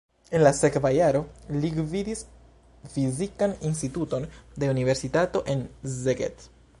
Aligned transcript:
En 0.37 0.43
la 0.43 0.51
sekva 0.59 0.91
jaro 0.93 1.19
li 1.65 1.69
gvidis 1.75 2.23
fizikan 2.95 3.55
instituton 3.73 4.25
de 4.63 4.71
universitato 4.75 5.45
en 5.55 5.63
Szeged. 5.99 6.47